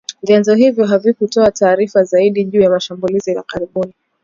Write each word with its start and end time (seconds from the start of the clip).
Vyanzo 0.23 0.55
hivyo 0.55 0.85
havikutoa 0.85 1.51
taarifa 1.51 2.03
zaidi 2.03 2.43
juu 2.45 2.61
ya 2.61 2.79
shambulizi 2.79 3.33
la 3.33 3.43
karibuni 3.43 3.93